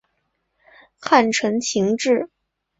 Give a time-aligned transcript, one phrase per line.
[0.99, 2.27] 汉承秦制。